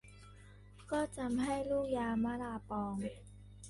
[0.91, 2.95] ก็จำให้ลูกยามะลาปอง